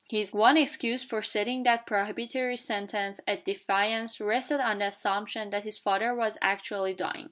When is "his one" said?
0.09-0.57